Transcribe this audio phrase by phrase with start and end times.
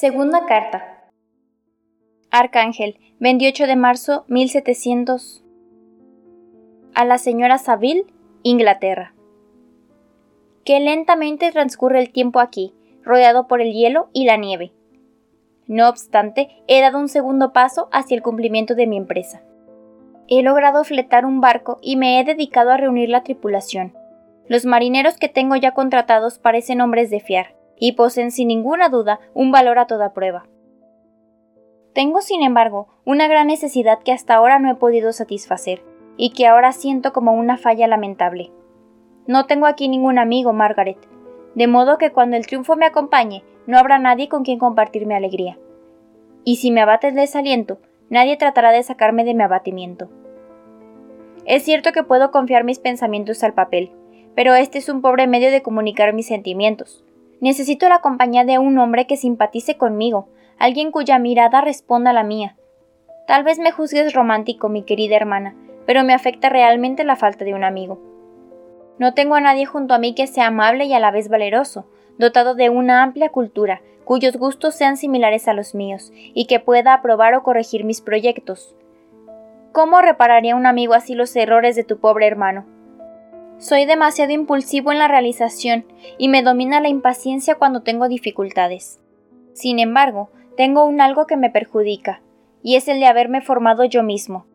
[0.00, 0.82] Segunda carta.
[2.30, 5.44] Arcángel, 28 de marzo 1700.
[6.94, 8.06] A la señora Saville,
[8.42, 9.12] Inglaterra.
[10.64, 14.72] Qué lentamente transcurre el tiempo aquí, rodeado por el hielo y la nieve.
[15.66, 19.42] No obstante, he dado un segundo paso hacia el cumplimiento de mi empresa.
[20.28, 23.92] He logrado fletar un barco y me he dedicado a reunir la tripulación.
[24.48, 29.18] Los marineros que tengo ya contratados parecen hombres de fiar, y poseen sin ninguna duda
[29.34, 30.46] un valor a toda prueba.
[31.92, 35.82] Tengo, sin embargo, una gran necesidad que hasta ahora no he podido satisfacer,
[36.16, 38.52] y que ahora siento como una falla lamentable.
[39.26, 40.98] No tengo aquí ningún amigo, Margaret,
[41.54, 45.14] de modo que cuando el triunfo me acompañe, no habrá nadie con quien compartir mi
[45.14, 45.58] alegría.
[46.44, 50.08] Y si me abate el desaliento, nadie tratará de sacarme de mi abatimiento.
[51.46, 53.92] Es cierto que puedo confiar mis pensamientos al papel,
[54.34, 57.04] pero este es un pobre medio de comunicar mis sentimientos.
[57.40, 62.22] Necesito la compañía de un hombre que simpatice conmigo, alguien cuya mirada responda a la
[62.22, 62.56] mía.
[63.26, 65.54] Tal vez me juzgues romántico, mi querida hermana,
[65.86, 67.98] pero me afecta realmente la falta de un amigo.
[68.98, 71.86] No tengo a nadie junto a mí que sea amable y a la vez valeroso,
[72.18, 76.92] dotado de una amplia cultura, cuyos gustos sean similares a los míos, y que pueda
[76.92, 78.74] aprobar o corregir mis proyectos.
[79.72, 82.66] ¿Cómo repararía un amigo así los errores de tu pobre hermano?
[83.60, 85.84] Soy demasiado impulsivo en la realización
[86.16, 88.98] y me domina la impaciencia cuando tengo dificultades.
[89.52, 92.22] Sin embargo, tengo un algo que me perjudica,
[92.62, 94.46] y es el de haberme formado yo mismo,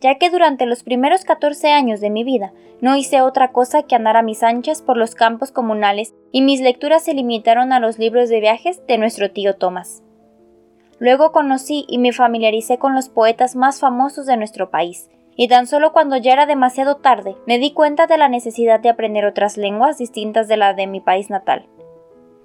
[0.00, 3.94] ya que durante los primeros 14 años de mi vida no hice otra cosa que
[3.94, 8.00] andar a mis anchas por los campos comunales y mis lecturas se limitaron a los
[8.00, 10.02] libros de viajes de nuestro tío Thomas.
[10.98, 15.66] Luego conocí y me familiaricé con los poetas más famosos de nuestro país, y tan
[15.66, 19.56] solo cuando ya era demasiado tarde me di cuenta de la necesidad de aprender otras
[19.56, 21.66] lenguas distintas de la de mi país natal.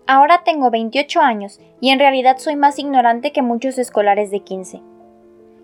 [0.07, 4.81] Ahora tengo 28 años y en realidad soy más ignorante que muchos escolares de 15.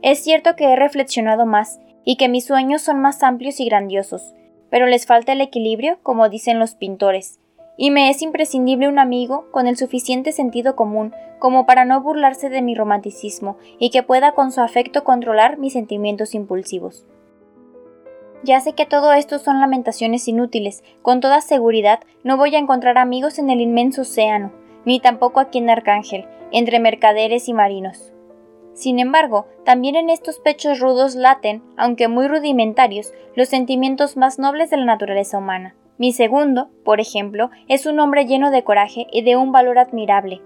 [0.01, 4.33] Es cierto que he reflexionado más y que mis sueños son más amplios y grandiosos,
[4.71, 7.40] pero les falta el equilibrio, como dicen los pintores,
[7.81, 12.47] y me es imprescindible un amigo con el suficiente sentido común como para no burlarse
[12.47, 17.07] de mi romanticismo y que pueda con su afecto controlar mis sentimientos impulsivos.
[18.43, 22.99] Ya sé que todo esto son lamentaciones inútiles, con toda seguridad no voy a encontrar
[22.99, 24.51] amigos en el inmenso océano,
[24.85, 28.13] ni tampoco aquí en Arcángel, entre mercaderes y marinos.
[28.75, 34.69] Sin embargo, también en estos pechos rudos laten, aunque muy rudimentarios, los sentimientos más nobles
[34.69, 35.73] de la naturaleza humana.
[35.97, 40.41] Mi segundo, por ejemplo, es un hombre lleno de coraje y de un valor admirable.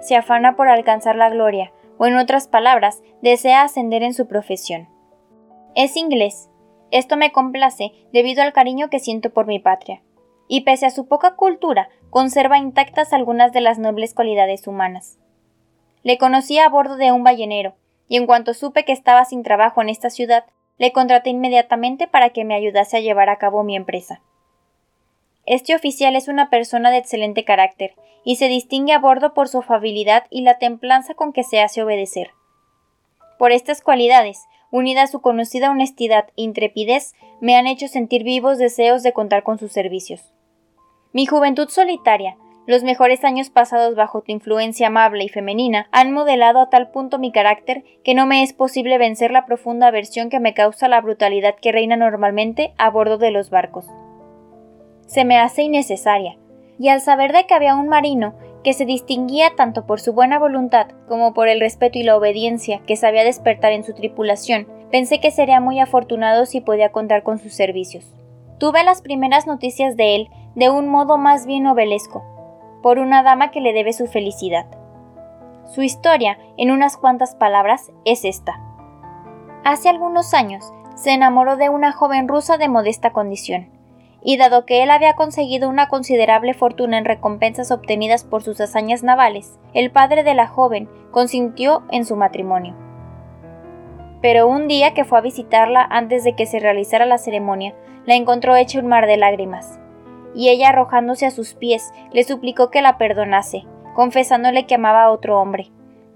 [0.00, 4.88] Se afana por alcanzar la gloria, o en otras palabras, desea ascender en su profesión.
[5.74, 6.48] Es inglés.
[6.90, 10.02] Esto me complace debido al cariño que siento por mi patria.
[10.48, 15.18] Y pese a su poca cultura, conserva intactas algunas de las nobles cualidades humanas.
[16.02, 17.74] Le conocí a bordo de un ballenero,
[18.08, 20.44] y en cuanto supe que estaba sin trabajo en esta ciudad,
[20.78, 24.22] le contraté inmediatamente para que me ayudase a llevar a cabo mi empresa.
[25.46, 29.58] Este oficial es una persona de excelente carácter, y se distingue a bordo por su
[29.58, 32.30] afabilidad y la templanza con que se hace obedecer.
[33.38, 38.58] Por estas cualidades, unida a su conocida honestidad e intrepidez, me han hecho sentir vivos
[38.58, 40.32] deseos de contar con sus servicios.
[41.12, 42.36] Mi juventud solitaria,
[42.66, 47.18] los mejores años pasados bajo tu influencia amable y femenina han modelado a tal punto
[47.18, 51.00] mi carácter que no me es posible vencer la profunda aversión que me causa la
[51.00, 53.86] brutalidad que reina normalmente a bordo de los barcos.
[55.10, 56.36] Se me hace innecesaria,
[56.78, 60.38] y al saber de que había un marino que se distinguía tanto por su buena
[60.38, 65.18] voluntad como por el respeto y la obediencia que sabía despertar en su tripulación, pensé
[65.18, 68.14] que sería muy afortunado si podía contar con sus servicios.
[68.58, 72.22] Tuve las primeras noticias de él de un modo más bien novelesco,
[72.80, 74.66] por una dama que le debe su felicidad.
[75.74, 78.60] Su historia, en unas cuantas palabras, es esta.
[79.64, 83.79] Hace algunos años se enamoró de una joven rusa de modesta condición,
[84.22, 89.02] y dado que él había conseguido una considerable fortuna en recompensas obtenidas por sus hazañas
[89.02, 92.74] navales, el padre de la joven consintió en su matrimonio.
[94.20, 97.74] Pero un día que fue a visitarla antes de que se realizara la ceremonia,
[98.04, 99.80] la encontró hecha un mar de lágrimas
[100.34, 103.64] y ella arrojándose a sus pies le suplicó que la perdonase,
[103.94, 105.70] confesándole que amaba a otro hombre,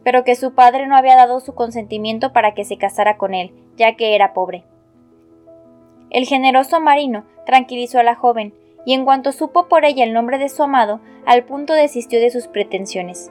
[0.05, 3.53] pero que su padre no había dado su consentimiento para que se casara con él,
[3.77, 4.65] ya que era pobre.
[6.11, 8.55] El generoso marino tranquilizó a la joven,
[8.85, 12.31] y en cuanto supo por ella el nombre de su amado, al punto desistió de
[12.31, 13.31] sus pretensiones.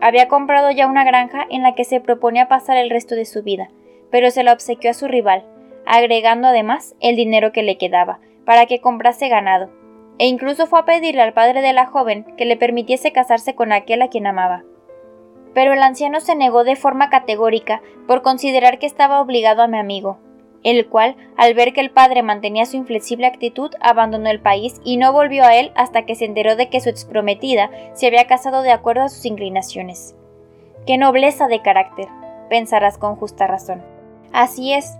[0.00, 3.42] Había comprado ya una granja en la que se proponía pasar el resto de su
[3.42, 3.70] vida,
[4.10, 5.44] pero se la obsequió a su rival,
[5.86, 9.70] agregando además el dinero que le quedaba, para que comprase ganado,
[10.18, 13.72] e incluso fue a pedirle al padre de la joven que le permitiese casarse con
[13.72, 14.64] aquel a quien amaba.
[15.54, 19.78] Pero el anciano se negó de forma categórica por considerar que estaba obligado a mi
[19.78, 20.18] amigo,
[20.66, 24.96] el cual, al ver que el padre mantenía su inflexible actitud, abandonó el país y
[24.96, 28.62] no volvió a él hasta que se enteró de que su exprometida se había casado
[28.62, 30.16] de acuerdo a sus inclinaciones.
[30.86, 32.08] ¡Qué nobleza de carácter!
[32.48, 33.82] pensarás con justa razón.
[34.32, 34.96] Así es,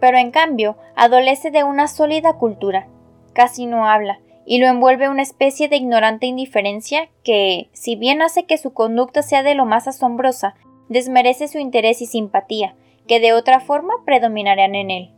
[0.00, 2.88] pero en cambio adolece de una sólida cultura.
[3.32, 8.44] Casi no habla, y lo envuelve una especie de ignorante indiferencia que, si bien hace
[8.44, 10.54] que su conducta sea de lo más asombrosa,
[10.88, 15.10] desmerece su interés y simpatía, que de otra forma predominarían en él.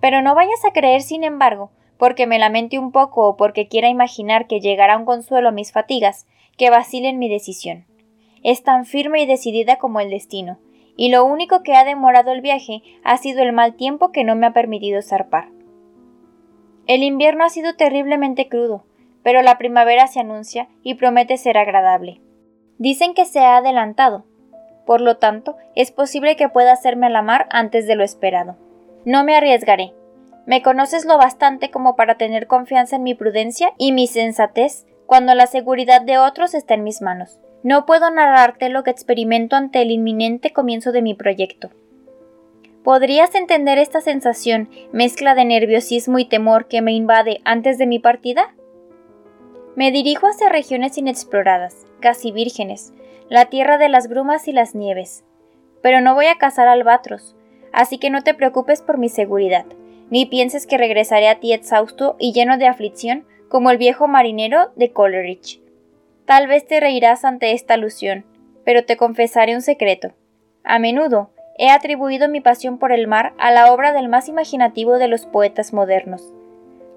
[0.00, 3.88] Pero no vayas a creer, sin embargo, porque me lamente un poco o porque quiera
[3.88, 6.26] imaginar que llegará un consuelo a mis fatigas,
[6.56, 7.84] que vacile en mi decisión.
[8.42, 10.58] Es tan firme y decidida como el destino,
[10.96, 14.34] y lo único que ha demorado el viaje ha sido el mal tiempo que no
[14.34, 15.48] me ha permitido zarpar.
[16.86, 18.84] El invierno ha sido terriblemente crudo,
[19.22, 22.20] pero la primavera se anuncia y promete ser agradable.
[22.78, 24.24] Dicen que se ha adelantado,
[24.86, 28.56] por lo tanto, es posible que pueda hacerme a la mar antes de lo esperado.
[29.04, 29.92] No me arriesgaré.
[30.46, 35.34] Me conoces lo bastante como para tener confianza en mi prudencia y mi sensatez cuando
[35.34, 37.40] la seguridad de otros está en mis manos.
[37.62, 41.70] No puedo narrarte lo que experimento ante el inminente comienzo de mi proyecto.
[42.82, 47.98] ¿Podrías entender esta sensación, mezcla de nerviosismo y temor que me invade antes de mi
[47.98, 48.54] partida?
[49.76, 52.94] Me dirijo hacia regiones inexploradas, casi vírgenes,
[53.30, 55.24] la tierra de las brumas y las nieves.
[55.82, 57.36] Pero no voy a cazar albatros,
[57.72, 59.64] así que no te preocupes por mi seguridad,
[60.10, 64.72] ni pienses que regresaré a ti exhausto y lleno de aflicción como el viejo marinero
[64.74, 65.60] de Coleridge.
[66.26, 68.26] Tal vez te reirás ante esta alusión,
[68.64, 70.12] pero te confesaré un secreto.
[70.64, 74.98] A menudo he atribuido mi pasión por el mar a la obra del más imaginativo
[74.98, 76.34] de los poetas modernos.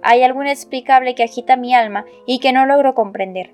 [0.01, 3.53] Hay algo inexplicable que agita mi alma y que no logro comprender.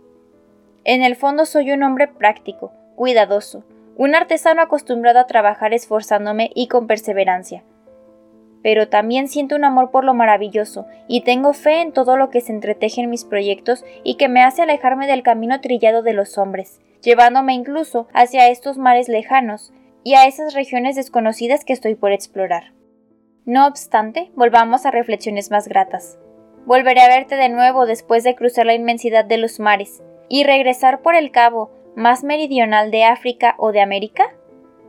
[0.91, 3.63] En el fondo soy un hombre práctico, cuidadoso,
[3.95, 7.63] un artesano acostumbrado a trabajar esforzándome y con perseverancia.
[8.63, 12.41] Pero también siento un amor por lo maravilloso y tengo fe en todo lo que
[12.41, 16.39] se entreteje en mis proyectos y que me hace alejarme del camino trillado de los
[16.39, 19.71] hombres, llevándome incluso hacia estos mares lejanos
[20.03, 22.73] y a esas regiones desconocidas que estoy por explorar.
[23.45, 26.17] No obstante, volvamos a reflexiones más gratas.
[26.65, 31.01] Volveré a verte de nuevo después de cruzar la inmensidad de los mares, y regresar
[31.01, 34.33] por el cabo más meridional de África o de América?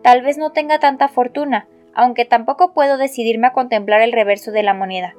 [0.02, 4.62] Tal vez no tenga tanta fortuna, aunque tampoco puedo decidirme a contemplar el reverso de
[4.62, 5.14] la moneda.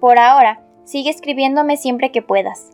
[0.00, 2.70] Por ahora, sigue escribiéndome siempre que puedas.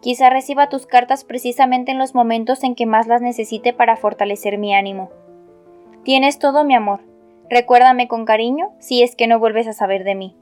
[0.00, 4.58] Quizá reciba tus cartas precisamente en los momentos en que más las necesite para fortalecer
[4.58, 5.10] mi ánimo.
[6.02, 7.00] Tienes todo mi amor.
[7.48, 10.36] Recuérdame con cariño si es que no vuelves a saber de mí.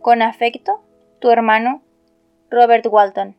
[0.00, 0.82] Con afecto,
[1.20, 1.82] tu hermano,
[2.50, 3.36] Robert Walton.